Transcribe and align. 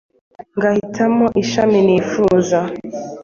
ngahitamo 0.57 1.25
ishami 1.43 1.79
nifuza. 1.87 2.59